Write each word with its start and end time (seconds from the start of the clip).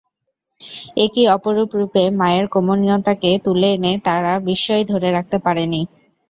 একি 0.97 1.23
অপরূপ 1.35 1.69
রূপে 1.79 2.03
মায়ের 2.19 2.45
কোমনীয়তাকে 2.53 3.31
তুলে 3.45 3.69
এনে 3.75 3.91
তারা 4.07 4.31
বিস্ময় 4.47 4.83
ধরে 4.91 5.09
রাখতে 5.11 5.37
পারেননি। 5.45 5.81